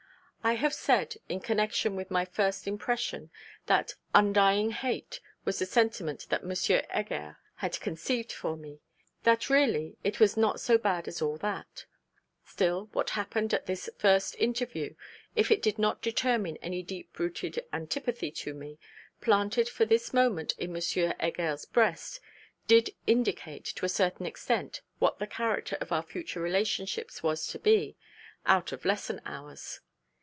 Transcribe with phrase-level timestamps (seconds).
[0.43, 3.29] I have said in connection with my first impression,
[3.67, 6.49] that 'undying hate' was the sentiment that M.
[6.89, 8.79] Heger had conceived for me
[9.21, 11.85] that really 'it was not so bad as all that.'
[12.43, 14.95] Still, what happened at this first interview,
[15.35, 18.79] if it did not determine any deep rooted antipathy to me,
[19.21, 20.81] planted from this moment in M.
[21.19, 22.19] Heger's breast,
[22.65, 27.59] did indicate, to a certain extent, what the character of our future relationships was to
[27.59, 27.95] be
[28.47, 29.81] _out of lesson hours.